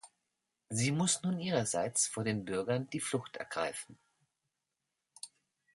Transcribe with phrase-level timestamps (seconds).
[0.69, 3.99] Sie muss nun ihrerseits vor den Bürgern die Flucht ergreifen.